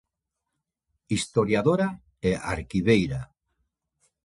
Historiadora 1.15 1.87
e 2.27 2.31
arquiveira. 2.53 3.21